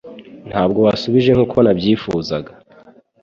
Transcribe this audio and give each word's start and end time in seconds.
Ntabwo 0.49 0.79
wasubije 0.87 1.29
nkuko 1.33 1.57
nabyifuzaga 1.61 2.51